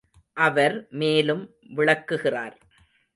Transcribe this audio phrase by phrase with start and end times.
[0.37, 1.43] அவர் மேலும்
[1.75, 2.57] விளக்குகிறார்.